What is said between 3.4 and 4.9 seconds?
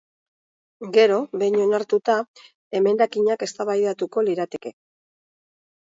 eztabaidatuko lirateke.